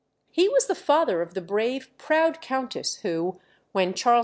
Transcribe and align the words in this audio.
He 0.31 0.49
was 0.49 0.65
the 0.65 0.73
father 0.73 1.21
of 1.21 1.35
the 1.35 1.41
brave, 1.41 1.95
proud 1.99 2.41
Countess, 2.41 2.95
who, 3.03 3.39
when 3.71 3.93
Charles 3.93 4.17
II. 4.17 4.19